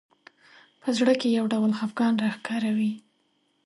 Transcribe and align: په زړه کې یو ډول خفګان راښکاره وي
په 0.81 0.89
زړه 0.97 1.13
کې 1.19 1.29
یو 1.37 1.45
ډول 1.53 1.71
خفګان 1.79 2.13
راښکاره 2.23 2.71
وي 2.77 2.91